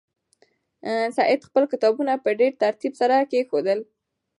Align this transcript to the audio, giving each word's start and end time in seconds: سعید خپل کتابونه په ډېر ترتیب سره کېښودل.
سعید 1.17 1.41
خپل 1.47 1.63
کتابونه 1.71 2.13
په 2.23 2.29
ډېر 2.39 2.51
ترتیب 2.63 2.93
سره 3.01 3.15
کېښودل. 3.31 3.79